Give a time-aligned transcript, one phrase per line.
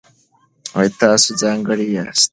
[1.01, 2.29] تاسو ځانګړي یاست.